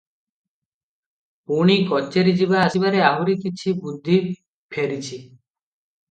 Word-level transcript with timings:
ପୁଣି 1.49 1.75
କଚେରି 1.91 2.33
ଯିବା 2.39 2.63
ଆସିବାରେ 2.69 3.01
ଆହୁରି 3.09 3.35
କିଛି 3.43 3.73
ବୁଦ୍ଧି 3.83 4.17
ଫେରିଛି। 4.77 5.21